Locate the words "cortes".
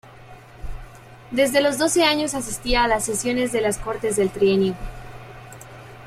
3.77-4.15